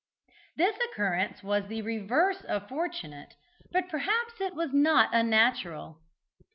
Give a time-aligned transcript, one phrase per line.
[0.57, 3.35] This occurrence was the reverse of fortunate,
[3.71, 6.01] but perhaps it was not unnatural.